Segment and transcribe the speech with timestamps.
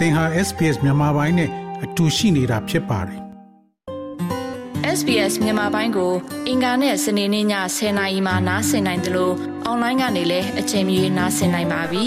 [0.00, 1.50] သင်ဟာ SPS မြန်မာပိုင်းနဲ့
[1.84, 3.20] အတူရှိနေတာဖြစ်ပါတယ်
[4.98, 6.12] SBS မြန်မာပိုင်းကို
[6.48, 7.46] အင်ကာနဲ့စနေနေ့ည
[7.76, 9.34] 10:00နာရီမှနားဆင်နိုင်တယ်လို့
[9.64, 12.06] အွန်လိုင်းကနေလည်းအချိန်မီနားဆင်နိုင်ပါပြီ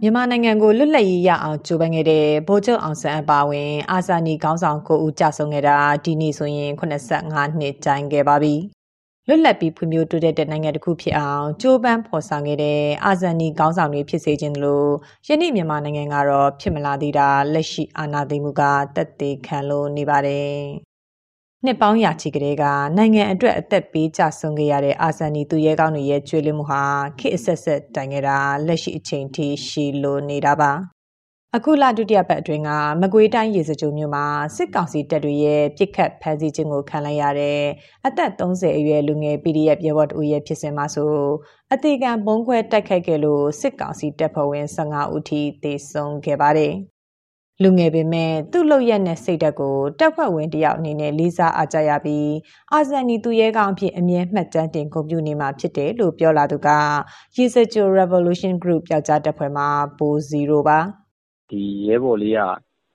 [0.00, 8.75] မြန်မာနိုင်ငံကိုလွတ်လပ်ရေးရအောင်ကြိုးပမ်းခဲ့တဲ့ဗိုလ်ချုပ်အောင်ဆန်းအပါဝင် အာဇာနည်ခေါင်းဆောင်ကိုဦးကြဆုံခဲ့တာဒီနေ့ဆိုရင်85နှစ်တိုင်ခဲ့ပါပြီ
[9.28, 14.90] လွတ်လပ်ပြီးဖွံ့ဖြိုးတိုးတက်တဲ့နိုင်ငံတစ်ခုဖြစ်အောင်ကြိုးပမ်းဖော်ဆောင်ခဲ့တဲ့အာဇာနည်ခေါင်းဆောင်တွေဖြစ်စေခြင်းလို့
[15.28, 18.62] ယနေ့မြန်မာနိုင်ငံကတော့ဖြစ်မလာသေးတာလက်ရှိအာဏာသိမ်းမှုက
[18.96, 20.56] တက်သေးခံလို့နေပါတယ်
[21.64, 22.64] နှစ်ပေါင်းရာချီကလေးက
[22.96, 26.82] နိုင်ငံအတွက်အသက်ပေးကြဆုံးခဲ့ရတဲ့အာဇာနည်သူရဲကောင်းတွေရဲ့ကျွေးလင်းမှုဟာ
[27.18, 30.72] ခေတ်အဆက်ဆက်တိုင်ခဲ့တာလက်ရှိအချိန်ထိရှိလို့နေတာပါ
[31.54, 37.62] အခုလဒုတိယပတ်အတွင်းကမကွေးတိုင်းရေစကြိုမြို့မှာစစ်ကောင်စီတပ်တွေရဲ့ပြစ်ခတ်ဖမ်းဆီးခြင်းကိုခံလိုက်ရတဲ့
[38.06, 41.12] အသက်30အရွယ်လူငယ် PDF ရဲဘော်တဦးရဲ့ဖြစ်စဉ်မှာဆို
[41.72, 46.74] အသေးခံပုံခွဲတိုက်ခိုက်ခဲ့လို့စစ်ကောင်စီတပ်ဖွဲ့ဝင်15ဦးထိသေဆုံးခဲ့ပါတယ်။
[47.62, 52.30] လူငယ်ပေမဲ့သူ့လုပ်ရက်နဲ့စိတ်ဓာတ်ကိုတပ်ဖွဲ့ဝင်တယောက်အနေနဲ့လေးစားအားကြရပြီး
[52.72, 56.68] အာဇန်နီသူရဲကောင်းအဖြစ်အမြဲမှတ်တမ်းတင်ဂုဏ်ပြုနေမှာဖြစ်တယ်လို့ပြောလာသူက
[57.36, 59.64] ရေစကြို Revolution Group ပျောက်ကြားတပ်ဖွဲ့မှ
[59.98, 60.80] ပို0ပါ။
[61.50, 62.40] ဒီရဲဘော်လေးက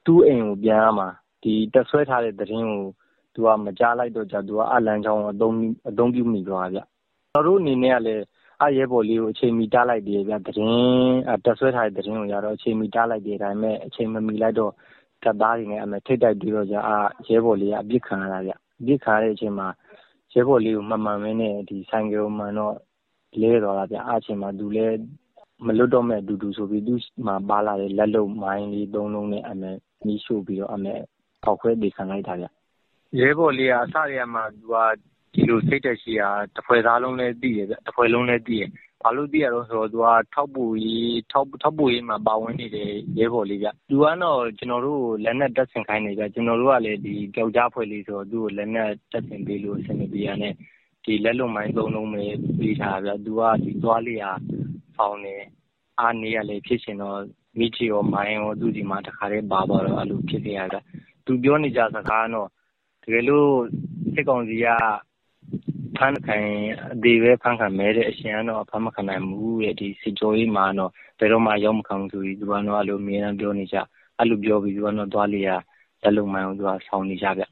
[0.06, 1.08] သူ့အိမ်ကို ပြန်ရမှာ
[1.44, 2.84] ဒီတပ်ဆွဲထားတဲ့ သတင်းကို
[3.34, 5.56] သူက မကြားလိုက်တော့ကြသူကအလံချောင်းအသုံး
[5.90, 6.80] အသုံးပြုမိသွားဗျ
[7.34, 8.24] ကျွန်တော်တို့အနေနဲ့ကလည်း
[8.64, 14.72] အရဲဘော်လေးကို အချိန်မီ တားလိုက်တယ်ဗျသတင်းတက်ဆွဲထားတဲ့ သတင်းကို ရတော့ အချိန်မီ တားလိုက်တယ် ဒါပေမဲ့ အချိန်မမီလိုက်တော့
[15.24, 19.68] တပ်သားတွေနဲ့အမေထိတ်တိုက်ပြီးတော့じゃအာရဲဘော်လေးက အပြစ်ခံရတာဗျ အပြစ်ခံရတဲ့အချိန်မှာ
[20.34, 22.76] ရဲဘော်လေးကိုမှန်မှန်ပဲနဲ့ဒီဆိုင်ကယ်ကို မှန်တော့
[23.42, 24.96] လဲသွားတာဗျအားအချိန်မှာ သူလည်း
[25.66, 29.44] မလွတ်တော့မယ့်အတူတူဆိုပြီးသူ့မှာပါလာတဲ့လက်လုပ်မိုင်းလေး၃လုံးနဲ့
[30.06, 30.72] မီးရှို့ပြီးတော့
[31.44, 32.46] ဖောက်ခွဲအသေခံလိုက်တာဗျ။
[33.20, 34.76] ရဲဘော်လေးကအစတည်းကမှသူက
[35.34, 38.70] ဒီလိုစိတ်ဓာတ်ရှိတာတဖွဲ့သားလုံးလည်းသိတယ်ဗျ။တဖွဲ့လုံးလည်းသိတယ်။
[39.04, 40.74] ဘာလို့သိရတုန်းဆိုတော့သူကထောက်ပို့
[41.94, 50.54] ရေးမှာပါဝင်နေတဲ့ရဲဘော်လေးဗျ။သူကတော့ကျနော်တို့ကိုလက်နက်တပ်ဆင်ခိုင်းတယ်ဗျ။ကျနော်တို့ကလည်းဒီပြောက်ကျားအဖွဲ့လေးဆိုတော့သူ့ကိုလက်နက်တပ်ဆင်ပေးလို့အဆင်မပြေတာနဲ့
[51.06, 52.24] ဒီလက်လုပ်မိုင်း၃လုံးပဲ
[52.60, 53.42] ပေးထားတာဗျ။သူက
[53.84, 54.32] သွားလေရာ
[55.02, 55.42] ဖောင်တယ်။
[56.00, 57.20] အားနေရလည်း ဖြစ်ချင်တော့
[57.58, 60.80] မီးထီရော မိုင်းရော သူ့ဆီမှာ တခါတည်းပါသွားတော့ အဲ့လိုဖြစ်ခဲ့ရတာ။
[61.26, 62.48] သူပြောနေကြစကားကတော့
[63.04, 63.50] တကယ်လို့
[64.14, 64.68] စစ်ကောင်စီက
[65.98, 66.38] ဖမ်းခံ
[66.94, 73.78] အသေးပဲဖမ်းခံမဲတဲ့ အရှင်ကတော့ဖမ်းမခံနိုင်ဘူးတဲ့ ဒီစစ်ကြောရေးမှာတော့ ဘယ်တော့မှရောက်မခံဘူးဆိုပြီး သူကတော့ အဲ့လို အမြဲတမ်းပြောနေကြ
[74.18, 75.50] အဲ့လိုပြောပြီး သူကတော့ သွားလေရ
[76.04, 77.44] လက်လုံမိုင်းကို သူက ဆောင်းနေကြဗျ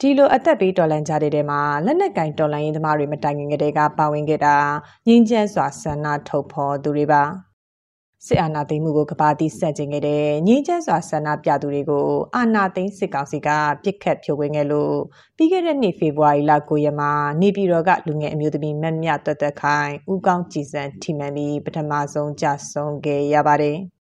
[0.00, 4.56] ဒီလိုအသက်ပေးတော်လန်ကြတဲ့တဲမှာလက်နက်ကင်တော်လန်ရေးသမားတွေမတိုင်ခင်ကတည်းကပါဝင်ခဲ့တာ
[5.06, 7.22] ငင်းချမ်းစွာဆန္ဒထုတ်ဖော်သူတွေပါ
[8.26, 13.48] စစ်အာဏာသိမ်းမှုကိုကဘာတိဆက်ကျင်ခဲ့တဲ့ငင်းချမ်းစွာဆန္ဒပြသူတွေကိုအာဏာသိမ်းစစ်ကောင်စီက
[13.82, 14.96] ပြစ်ခတ်ဖြိုခွင်းခဲ့လို့
[15.36, 23.78] ပြီးခဲ့တဲ့နှစ်ဖေဖော်ဝါရီလ9ရက်မှာနေပြည်တော်ကလူငယ်အမျိုးသမီးမတ်မြတ်တက်တက်ခိုင်ဦးကောင်းကြည်စံထိမှန်ပြီးပထမဆုံးကြဆုံးခဲ့ရပါတယ်။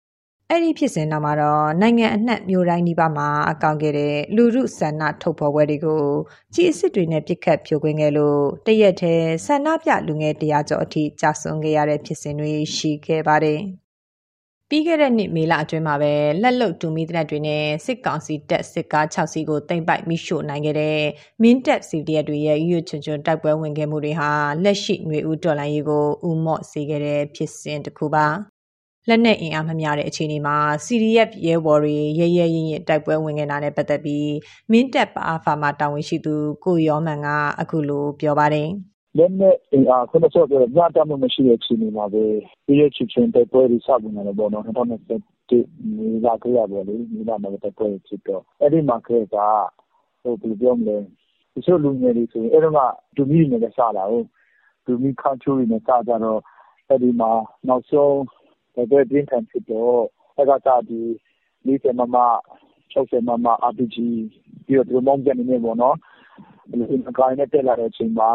[0.50, 6.05] အဲ့ဒီဖြစ်စဉ်နောက်မှာတော့နိုင်ငံအနှံ့မြို့တိုင်းဒီပါမှာအကောင့်ခဲ့တဲ့လူမှုဆန္ဒထုတ်ဖော်ပွဲတွေကို
[6.55, 13.60] ကြီးအစ်စ်တွေနဲ့ပြစ်ခတ်ဖြိုခွင်းခဲ့လို့တရက်တည်းဆန္ဒပြလူငယ်တရားကျော်အထိကြာဆုံးခဲ့ရတဲ့ဖြစ်စဉ်တွေရှိခဲ့ပါတယ်။
[14.69, 16.12] ပြီးခဲ့တဲ့နှစ်မေလအတွင်းမှာပဲ
[16.43, 20.99] လက်လုတ်တူမီတနက်တွေနဲ့စစ်ကောင်စီတပ်စစ်ကား6စီးကိုတင်ပိုက်မိရှို့နိုင်ခဲ့တဲ့
[21.43, 24.31] မင်းတပ်စီတီယက်တွေရဲ့ရွချွန်ချွန်တိုက်ပွဲဝင်ခဲ့မှုတွေဟာ
[24.65, 28.53] လက်ရှိຫນွေဦးတော်လိုင်းရေးကိုဥမော့စေခဲ့တဲ့ဖြစ်စဉ်တစ်ခုပါ
[29.09, 34.34] လက်နက်အင်အားမမျှတဲ့အခြေအနေမှာ CDF ရဲဘော်တွေရဲရဲရင်ရင်တိုက်ပွဲဝင်နေတာနဲ့ပတ်သက်ပြီး
[34.70, 36.34] မင်းတပ်ပါအာဖာမှာတာဝန်ရှိသူ
[36.65, 37.28] ကိုရောမန်က
[37.60, 38.69] အခုလိုပြောပါတယ်။
[39.19, 42.25] လက်နက်အင်အားခုနကပြောတဲ့ညတမှုမရှိတဲ့အခြေအနေမှာပဲ
[42.66, 49.48] ပြည်ရဲ့ချစ်ချင်းတိုက်ပွဲတွေစတင်လာတယ်ပေါ့နော်2021မေလကရပေါ့လေမေလမှာတိုက်ပွဲဖြစ်တော့အဲ့ဒီမှာခဲ့တာ
[50.22, 50.97] ဟိုဘယ်လိုပြောမလဲ
[51.54, 52.81] တချို့လူငယ်တွေဆိုရင်အဲ့တော့က
[53.16, 54.26] ဒူမီနဲ့စတာဟုတ်
[54.87, 56.41] ဒူမီခါချိုးနဲ့စကြတော့
[56.88, 57.31] အဲ့ဒီမှာ
[57.69, 58.14] နောက်ဆုံး
[58.74, 60.00] တိုက်ပွဲပြင်းထန်ဖြစ်တော့
[60.36, 61.00] အဲ့ကစားဒီ
[61.66, 62.16] 40မမ
[62.92, 63.96] 60မမ RPG
[64.66, 65.96] ပြီးတော့ဒီမောင်းကြနေနေပေါ့နော်
[66.68, 68.28] အဲ့ဒီအကိုင်းနဲ့ တက်လာတဲ့အချိန်မှာ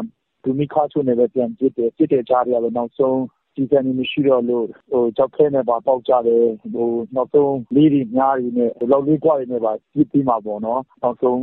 [0.43, 3.19] တူမီခါချိုနဲ့ပဲ ပြန်ပစ်တယ် ပစ်တဲ့ကြားတွေကလည်းနောက်ဆုံး
[3.59, 11.39] ဒီဇန်နေမရှိတော့လို့ဟိုကြောက်ခဲနဲ့ပါပေါက်ကြတယ်ဟိုနောက်ဆုံးလေးတွေညားတွေနဲ့လောက်လေးကွာတွေနဲ့ပါပြစ်ပြီးမှာပေါ့နော်နောက်ဆုံး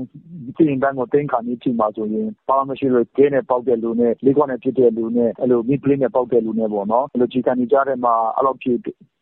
[0.57, 8.79] ဒီရင်တန်းကိုတင်းခါနေချိန်မှာဆိုရင်ဘာမှမရှိလို့ကဲနဲ့ပေါက်တဲ့လူနဲ့လေးကွာနဲ့ပြစ်တဲ့လူနဲ့အဲ့လိုမီပလင်းနဲ့ပေါက်တဲ့လူနဲ့ပေါ့နော်အဲ့လိုကြီးကန်နေကြတဲ့မှာအဲ့လိုဖြစ်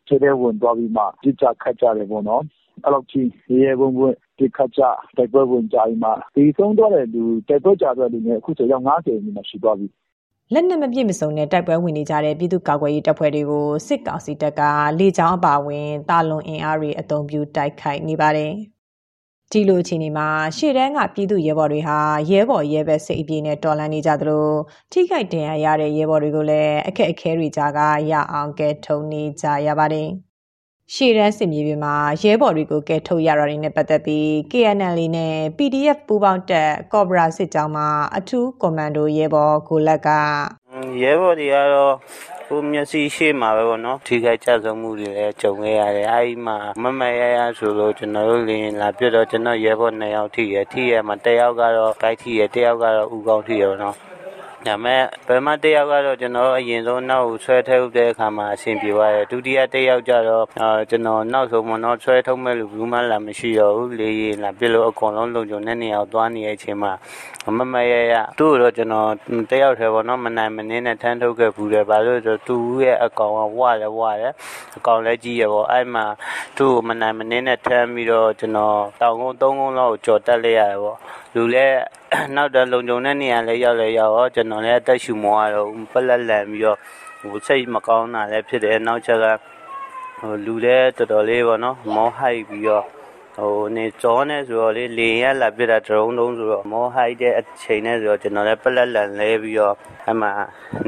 [0.07, 2.43] ထဲထဲဝင်သွားပြီးမှကြစ်ကြခတ်ကြတယ်ပေါ့နော်
[2.83, 3.27] အဲ့လိုကြီး
[3.61, 4.09] ရေဘုံဘုံ
[4.39, 4.81] ဒီခါကြ
[5.17, 9.87] တိုက်ပွဲဝင်ကြပြီးမှဒီဆုံးတော့တဲ့လူတိုက်ပွဲကြတဲ့လူနဲ့အခုဆိုရောက်90နီးမှရှိသွားပြီ
[10.53, 14.61] လက်နက်မပြည့်မစုံတဲ့တိုက်ပွဲဝင်နေကြတဲ့ပြည်သူ့ကာကွယ်ရေးတပ်ဖွဲ့တွေကိုစစ်ကောင်စီတပ်က
[14.99, 18.53] လေကြောင်းအပါအဝင်တာလွန်အင်အားတွေအုံပြုတိုက်ခိုက်နေပါတယ်
[19.51, 20.27] ဒီလိုအခြေအနေမှာ
[20.57, 21.97] ရှေ့တန်းကပြည်သူရဲဘော်တွေဟာ
[22.29, 24.47] ရဲဘော်ရဲဘက်စိတ်အပြေနဲ့တော်လှန်နေကြသလို
[24.91, 27.79] ထိခိုက်ဒဏ်ရာရတဲ့ရဲဘော်တွေကိုလည်းအခက်အခဲတွေကြားက
[28.11, 30.09] ရအောင်ကဲထုံနေကြရပါတယ်။
[30.93, 37.87] ရှေ့တန်းစစ်မြေပြင်မှာရဲဘော်တွေကိုကဲထုတ်ရတာတွေနဲ့ပတ်သက်ပြီး KNL နဲ့ PDF ပူးပေါင်းတပ်ကော့ဘရာစစ်ကြောင်းမှာ
[38.17, 40.09] အထူးကွန်မန်ဒိုရဲဘော်ကိုလက်က
[41.01, 41.95] ရဲဘော်တွေကတော့
[42.49, 53.95] ကိုမျက်စိရှိမှာပဲပေါ့နော်ထိခိုက်ကြဆုံးမှုတွေလည်းကြုံခဲ့ရတယ်အဲဒီမှာမမရရဆိုလို့ကျွန်တော်တို့လင်းလာပြတော့ကျွန်တော်ရဲဘော်2ယောက်ထိရထိရမှာ1ယောက်ကတော့ဂိုက်ထိရ1ယောက်ကတော့ဥကောင်းထိရပေါ့နော်
[54.67, 66.91] ဒါမဲ့ဘယ်မှတယောက်ကတော့ကျွန်တော်အရင်ဆုံးနောက်ဆွဲထုတ်တဲ့အခါမှာအဆင်ပြေသွားတယ်ဒုတိယတယောက်ကျတော့အာကျွန်တော်နောက်ဆုံးမတော့ဆွဲထုတ်မဲ့လူဘူးမှလာမရှိတော့ဘူးလေရင်လာပြလို့အကုန်လုံးလုံခြုံတဲ့နေရာကိုသွားနေတဲ့အချိန်မှာ
[67.57, 69.09] မမရရသူ့တော့ကျွန်တော်
[69.51, 74.33] တယောက်တည်းပေါ့နော်မနိုင်မနှင်းနဲ့ထမ်းထုတ်ခဲ့ဘူးတယ်ဘာလို့ဆိုတော့သူ့ရဲ့အကောင်ကဝတယ်ဝတယ်
[74.77, 76.05] အကောင်လည်းကြီးရပေါ့အဲ့မှာ
[76.57, 80.97] သူ့ကိုမနိုင်မနှင်းနဲ့ထမ်းပြီးတော့ကျွန်တော်တောင်ကုန်းသုံးကုန်းလောက်ကိုကြော်တက်လိုက်ရတယ်ပေါ့
[81.37, 81.79] လူလည်း
[82.35, 86.77] နောက်တော့လုံခြုံတဲ့နေရာလည်းရောက်လဲရောက်ရောကျွန်တော်လည်းအသက်ရှူမောရတော့ပလက်လန်ပြီးတော့
[87.21, 89.25] ဟိုစိတ်မကောင်းတာလည်းဖြစ်တယ်နောက်ချက်က
[90.19, 92.85] ဟိုလူလည်းတော်တော်လေးပေါ့နော်မောဟိုက်ပြီးတော့
[93.37, 99.75] ဟိုနေကြောနေဆိုတော့လေလေရလာပြတာဒရုန်းတုံးဆိုတော့မောဟိုက်တဲ့အချိန်နဲ့ဆိုတော့ကျွန်တော်လည်းပလက်လန်လဲပြီးတော့
[100.09, 100.27] အမှ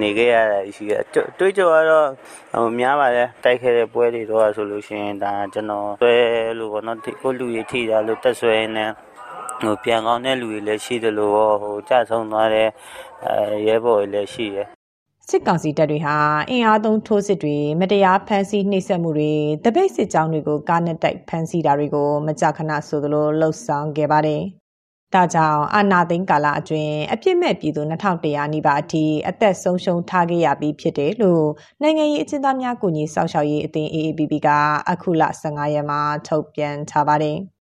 [0.02, 0.94] နေခဲ့ရတာရှိရ
[1.40, 2.08] တွေးကြတော့
[2.54, 6.16] ဟိုများပါတယ်တိုက်ခဲ့တဲ့ပွဲတွေတော့ဆိုလို့ရှိရင်ဒါကျွန်တော်ဆွဲ
[6.60, 8.86] လို့ပေါ့နော်ကိုလူကြီးထိတာလို့တက်ဆွဲနေ
[9.62, 12.70] ဟိုပြန်ကောင်းတဲ့လူတွေလည်းရှိတယ်လို့ဟိုကြဆုံးသွားတဲ့
[13.26, 14.68] အဲရဲဘော်တွေလည်းရှိတယ်
[15.30, 16.16] စစ်ကောင်စီတပ်တွေဟာ
[16.50, 19.34] အင်အားသုံးထိုးစစ်တွေမတရားဖမ်းဆီးနှိပ်စက်မှုတွေ
[19.66, 24.42] တပိတ်စစ်ကြောင်းတွေကိုကားနဲ့တိုက်ဖမ်းဆီးတာတွေကိုမကြာခဏဆိုသလိုလှုပ်ဆောင်ခဲ့ပါတယ်။
[25.14, 31.46] ဒါကြောင့်အာနာသိန်းကာလအတွင်းအပြစ်မဲ့ပြည်သူ2100နီးပါးအထိအသက်ဆုံးရှုံးထားခဲ့ရပြီးဖြစ်တယ်လို့
[31.82, 34.50] နိုင်ငံရေးအကျဉ်းသားများကူညီစောင့်ရှောက်ရေးအသင်း AAPP က
[34.92, 37.38] အခုလ15ရက်မှာထုတ်ပြန်ထားပါတယ်။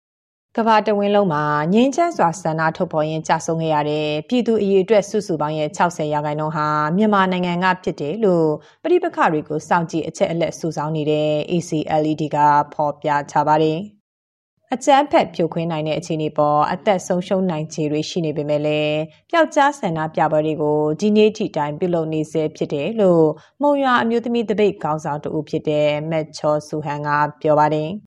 [0.58, 1.44] ကဘာတဝင်းလုံးမှာ
[1.74, 6.68] ငင်းချမ်းစွာဆန္ဒထုတ်ဖော်ရင်းကြဆုံခဲ့ရတဲ့ပြည်သူအရေးအတွက်စုစုပေါင်းရဲ့60ရာခိုင်နှုန်းဟာ
[6.98, 8.50] မြန်မာနိုင်ငံကဖြစ်တယ်လို့
[8.84, 12.38] ပြည်ပခတွေကိုစောင့်ကြည့်အချက်အလက်စုဆောင်းနေတဲ့ ACLED က
[12.74, 13.80] ဖော်ပြထားပါတယ်။
[14.74, 18.98] အကြမ်းဖက်ဖြိုခွင်းနိုင်တဲ့အခြေအနေပေါ်အသက်ဆုံးရှုံးနိုင်ခြေတွေရှိနေပေမဲ့လည်း
[19.30, 23.26] ပျောက်ကြားဆန္ဒပြပွဲတွေကိုဒီနေ့ထိတိုင်းပြုလုပ်နေဆဲဖြစ်တယ်လို့
[23.62, 27.10] မုံရွာအမျိုးသမီးတပိတ်ခေါင်းဆောင်တူဖြစ်တဲ့မက်ချောဆူဟန်က
[27.42, 27.92] ပြောပါတယ်။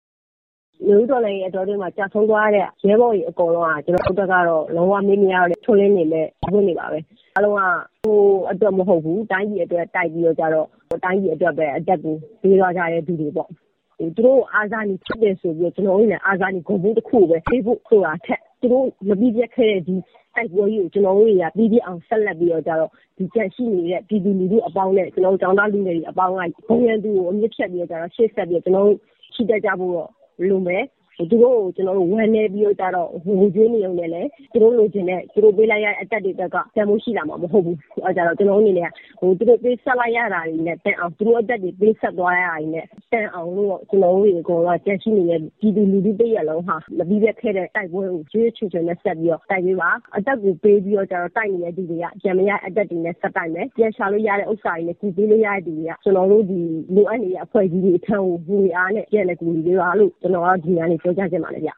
[0.86, 6.98] နယူးတော်လိုင်းရဲ့အတော်တွင်းမှာကြာဆုံးသွားတဲ့ ရဲဘော်ကြီးအကုန်လုံးက ကျွန်တော်တို့ကတော့ လုံးဝမေးမရတဲ့ ထွန်းလင်းနေမဲ့ဝင်နေပါပဲ
[7.36, 7.62] အလုံးက
[8.02, 8.18] ဟို
[8.50, 10.66] အတွက်မဟုတ်ဘူး တိုင်းပြည်အတွက် တိုက်ပြီးတော့ကြတော့
[11.04, 19.94] တိုင်းပြည်အတွက်ပဲအတက်ကို ပေးသွားကြတဲ့သူတွေပေါ့ဟိုသူတို့အာဇာနည်ဖြစ်တယ်ဆိုပြီးကျွန်တော်တို့လည်း အာဇာနည် ဂုဏ်ဘူးတစ်ခုပဲဖေးဖို့ဆိုတာထက် သူတို့မပြီးပြတ်ခဲ့တဲ့ ဒီ
[20.34, 26.36] တိုက်ပွဲကြီးကို ကျွန်တော်တို့တွေက ပြီးပြည့်အောင် ဆက်လက်ပြီးတော့ကြတော့ ဒီကြက်ရှိနေတဲ့ ပြည်သူလူထုအပေါင်းနဲ့ ကျွန်တော်တို့ ကျောင်းသားလူငယ်တွေအပေါင်းက
[26.68, 28.96] ဘုံရန်သူကို အမြင့်ဖြတ်ပြီးတော့ကြတော့ ရှေ့ဆက်ပြီးတော့ ကျွန်တော်တို့
[29.34, 30.10] ရှိတတ်ကြဖို့တော့
[30.50, 30.84] လိုမယ်
[31.18, 45.40] သူတို့ကို ကျွန်တော်တို့ ဝမ်းနည်းပြီးတော့ကြတော့ ငိုကြွေးနေုံနဲ့လည်း သူတို့လိုချင်တဲ့ သူတို့ပေးလိုက်ရတဲ့ အသက်တွေဘက်က တန်ဖိုးရှိလာမှာ မဟုတ်ဘူး အဲကြတော့ကျွန်တော်တို့အနေနဲ့ဟိုသူတို့ပေးဆက်လိုက်ရတာတွေနဲ့ တန်အောင် သူတို့အသက်တွေ ပေးဆက်သွားရတာတွေနဲ့ တန်အောင်လို့ ကျွန်တော်တို့တွေကတော့ကြက်ရှိနေတဲ့
[45.60, 56.60] ပြည်သူလူထုတရလုံးဟာ မပြီးပြခဲ့တဲ့ တိုက်ပွဲကိုကျွေးချွချွနဲ့ ဆက်ပြီးတော့ တိုက်ပေးပါ အသက်ကိုပေးပြီးတော့ကြတော့ တိုက်နေတဲ့သူတွေကကြံမရအသက်တွေနဲ့ ဆက်တိုက်မယ် ပြန်ရှာလို့ရတဲ့ဥစ္စာတွေနဲ့ ကူပေးလို့ရတဲ့သူတွေက ကျွန်တော်တို့ဒီ
[56.94, 58.16] လိုအပ်နေတဲ့ အဖွဲ့အစည်းတွေအထံ
[58.46, 61.72] ကို ငွေအားနဲ့ ပြန်လည်းကူညီပေးပါလို့ ကျွန်တော်က ဒီနေ့ပြောကြားချင်ပါတယ်ဗျ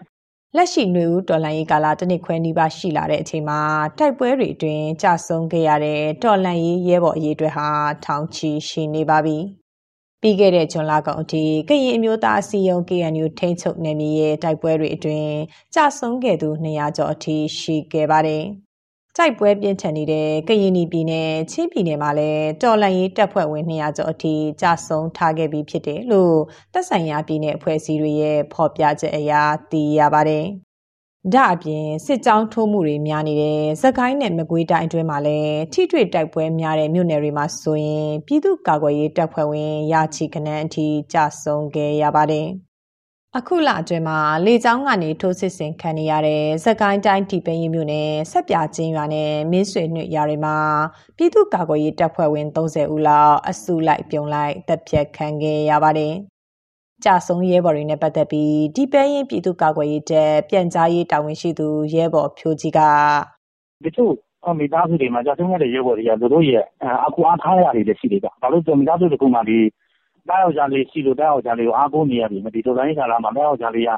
[0.56, 3.60] လက်ရှိຫນွေဦးတော်လှန်ရေးကာလတစ်နှစ်ခွဲနီးပါးရှိလာတဲ့အချိန်မှာ
[3.98, 7.68] တိုက်ပွဲတွေအတွင်းကြာဆုံးခဲ့ရတဲ့တော်လှန်ရေးရဲဘော်အရေးအတွက်ဟာ
[8.04, 9.38] ထောင်ချီရှိနေပါပြီ။
[10.20, 15.32] ပြီးခဲ့တဲ့ဇွန်လကုန်အထိကရင်အမျိုးသားအစည်းအရုံး KNU ထိန်းချုပ်နယ်မြေရဲ့တိုက်ပွဲတွေအတွင်း
[15.74, 18.44] ကြာဆုံးခဲ့သူ200ကျော်အထိရှိခဲ့ပါတယ်။
[19.20, 26.36] တိုက်ပွဲပြင်းထန်နေတဲ့ကရင်ပြည်နယ်ချင်းပြည်နယ်မှာလည်းတော်လန်ရေးတပ်ဖွဲ့ဝင်200ကျော်အထိကြာဆုံးထားခဲ့ပြီးဖြစ်တယ်လို့
[26.72, 29.32] တပ်ဆိုင်ရာပြည်နယ်အဖွဲ့အစည်းတွေရဲ့ဖော်ပြချက်အရ
[29.70, 30.44] သိရပါတယ်။
[31.34, 42.48] ဒါအပြင်စစ်ကြောင်းထိုးမှုတွေများနေတဲ့သခိုင်းနဲ့မကွေးတိုင်းအတွင်းမှာလည်းထိတွေ့တိုက်ပွဲများတဲ့မြို့နယ်တွေမှာဆိုရင်ပြည်သူ့ကာကွယ်ရေးတပ်ဖွဲ့ဝင်ရာချီခန်းအထိကြာဆုံးခဲ့ရပါတယ်။
[43.38, 50.56] အခုလအတွင်းမှာလေကြောင်းကနေထိုးစစ်ဆင်ခံနေရတဲ့စကိုင်းတိုင်းတီပင်းရီမြို့နယ်ဆက်ပြချင်းရွာနဲ့မင်းဆွေနှွေရွာတွေမှာ
[51.16, 56.14] ပြည်သူ့ကာကွယ်ရေးတပ်ဖွဲ့ဝင်30ဦးလောက်အစုလိုက်ပြုံလိုက်တပ်ဖြတ်ခံခဲ့ရပါတယ်။
[57.04, 62.80] ကြာဆုံးရဲဘော်တွေနဲ့ပတ်သက်ပြီးတီပင်းရင်ပြည်သူ့ကာကွယ်ရေးတပ်ပြန်ကြားရေးတာဝန်ရှိသူရဲဘော်ဖြိုကြီးက
[63.84, 64.12] တချို့
[64.58, 66.64] မိသားစုတွေမှာကြာဆုံးရတဲ့ရဲဘော်တွေကတို့ရဲ့
[67.06, 69.58] အကူအားထားရတွေလည်းရှိတယ်ဗျ။ဘာလို့ဆိုမိသားစုတစ်ခုမှဒီ
[70.28, 73.90] သားယောက်ျားလေးရှိလို့သားယောက်ျားလေးကိုအားကိုးနေရပြီ။ဒီတော်လှန်ရေးကာလမှာသားယောက်ျားလေးက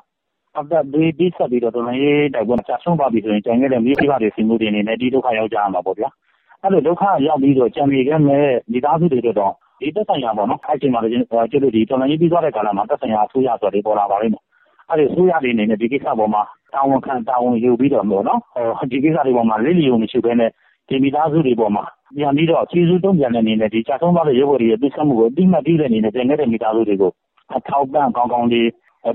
[0.59, 6.09] အသက်ပေးဆပ်ပြီးတော့တော်လှန်ရေးတိုက်ပွဲမှာကျဆုံးသွားပြီဆိုရင်ကျန်ခဲ့တဲ့မိဘတွေဆွေမျိုးတွေအနေနဲ့ဒီဒုက္ခရောက်ကြရမှာပေါ့ဗျာ။
[6.62, 11.12] အဲ့လိုဒုက္ခရောက်ပြီးတော့ကျန်နေခဲ့မဲ့မိသားစုတွေအတွက်တော့ဒီသက်ဆိုင်ရာပေါ့နော်။အဲ့ဒီမှာလည်း
[11.50, 14.43] ကျတို့ဒီတော်လှန်ရေးပြီးသွားတဲ့ကာလမှာသက်ဆိုင်ရာအစိုးရဆိုတာတွေပေါ်လာပါလိမ့်မယ်။
[14.91, 16.43] အဲ့ဒီဆိုရတွေအနေနဲ့ဒီကိစ္စပေါ်မှာ
[16.75, 18.41] တာဝန်ခံတာဝန်ယူပြီးတော့ပေါ့နော်
[18.79, 20.50] ဟိုဒီကိစ္စတွေပေါ်မှာလိလျုံမရှိဘဲနဲ့
[20.88, 21.85] ဒီမိသားစုတွေပေါ်မှာ
[22.16, 27.12] ပြန်ပြီးတော့ခြေစူးတုံးပြန်တဲ့အနေနဲ့ဒီကြာဆုံးသွားတဲ့ရုပ်ဝတ္ထုရဲ့ပြစ်ဆက်မှုကိုအတိမတ်ပြီးတဲ့အနေနဲ့တင်တဲ့မိသားစုတွေကို
[27.57, 28.69] အထောက်ပံ့ကောင်းကောင်းလေး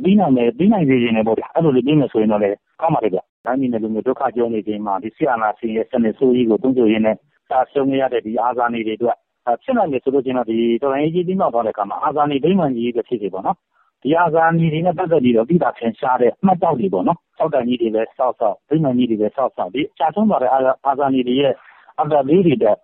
[0.03, 2.49] ပြီးနိုင်မယ်ပြီးနိုင်စေခြင်းနဲ့ပေါ့ဗျာအဲ့လိုလေးပြီးမယ်ဆိုရင်တော့လေ
[2.81, 7.15] ကောင်းပါလေဗျာတိုင်းပြည်နယ်လူမျိုးဒုက္ခကြုံနေခြင်းမှာဒီဆီယနာစင်ရဲ့စနစ်ဆိုးကြီးကိုတွန်းကြိုရင်းနဲ့
[7.49, 9.17] စာရှုံးရတဲ့ဒီအာဇာနည်တွေအတွက်
[9.63, 13.57] ဖြစ်နိုင်တယ်ဆိုလို့ချင်းတော့ဒီတော်လိုင်းကြီးပြီးမှသွားတဲ့အခါမှာအာဇာနည်ဒိမှန်ကြီးပဲဖြစ်စီပေါ့နော်
[14.03, 21.53] ဒီအာဇာနည်တွေနဲ့ပတ်သက်ပြီးတော့ပြီးတာထင်ရှားတဲ့အမှတ်တောက်တွေပေါ့နော်စောက်တန်ကြီးတွေလည်းစောက်စောက်ဒိမှန်ကြီးတွေလည်းစောက်စောက်ဒီချာဆုံးသွားတဲ့အာဇာနည်တွေရဲ့
[21.99, 22.77] အတ္တလေးတွေတဲ့အ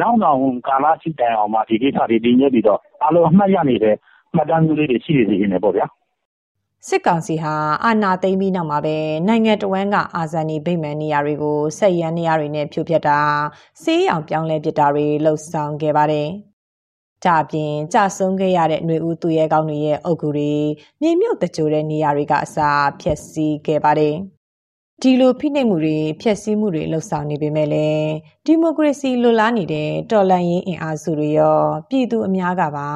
[0.00, 0.38] နောက်နောက်
[0.68, 3.96] ကာလရှိတိုင်အောင်မှဒီကိစ္စတွေတည်မြဲပြီးတော့အလုံးအမှတ်ရနေတဲ့
[4.34, 5.86] မှတ်တမ်းလေးတွေရှိနေစေနေပေါ့ဗျာ
[6.88, 8.96] စစ်ကောင်စီဟာအာဏာသိမ်းပြီးနောက်မှာပဲ
[9.28, 13.20] နိုင်ငံတော်ဝန်ကအာဇာနည်ဗိမာန်နေရာတွေကိုဆက်ရန်နေရာတွေနဲ့ဖြိုဖျက်တာ
[13.82, 16.28] စေးရောင်ပြောင်းလဲပစ်တာတွေလှုပ်ဆောင်ခဲ့ပါတယ်။
[17.24, 20.52] ဒါပြင်ကြဆုံးခဲ့ရတဲ့ຫນွေဦးသူရဲကောင်းတွေရဲ့အုပ်ကူတွေ
[21.00, 22.68] မြေမြုပ်တကြိုတဲ့နေရာတွေကအစာ
[23.00, 24.16] ဖျက်ဆီးခဲ့ပါတယ်။
[25.02, 28.08] ဒီလိုဖိနှိပ်မှုတွေဖျက်ဆီးမှုတွေလှုပ်ဆောင်နေပေမဲ့လည်း
[28.44, 32.88] ဒီမိုကရေစီလိုလားနေတဲ့တော်လှန်ရေးအင်အားစုတွေရောပြည်သူအများကပါ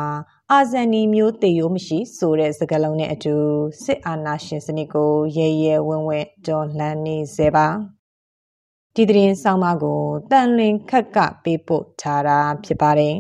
[0.52, 3.34] အာဇန်နီမျိုးတေရိုးမရှိဆိုတဲ့စကားလုံးနဲ့အတူ
[3.82, 7.66] စစ်အာဏာရှင်စနစ်ကိုရဲရဲဝံ့ဝံ့တော်လှန်နေစေပါ
[8.94, 13.16] ဒီသတင်းဆောင်မကိုတန်လွင်ခက်ကပေးပို့ထားတာဖြစ်ပါတယ်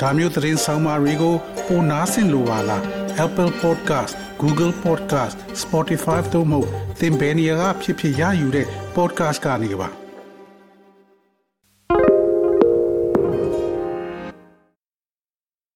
[0.00, 1.34] ဒါမျိုးသတင်းဆောင်မတွေကို
[1.66, 6.60] ပိုနားဆင်လိုပါလား Apple Podcast Google Podcast Spotify တို့မှာ
[7.00, 8.66] သင်ပင်ရာဖြစ်ဖြစ်ရယူတဲ့
[8.96, 10.03] podcast ကနေပါ